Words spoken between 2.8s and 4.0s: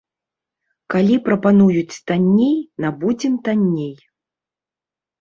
набудзем танней.